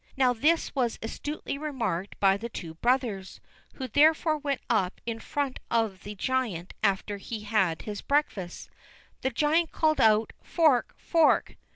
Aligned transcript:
Now, 0.17 0.33
this 0.33 0.73
was 0.73 0.97
astutely 1.03 1.59
remarked 1.59 2.19
by 2.19 2.35
the 2.35 2.49
two 2.49 2.73
brothers, 2.73 3.39
who 3.75 3.87
therefore 3.87 4.39
went 4.39 4.61
up 4.67 4.99
in 5.05 5.19
front 5.19 5.59
of 5.69 6.01
the 6.01 6.15
giant 6.15 6.73
after 6.81 7.17
he 7.17 7.41
had 7.41 7.63
had 7.63 7.81
his 7.85 8.01
breakfast. 8.01 8.71
The 9.21 9.29
giant 9.29 9.71
called 9.71 10.01
out, 10.01 10.33
"Fork! 10.41 10.95
fork!" 10.97 11.55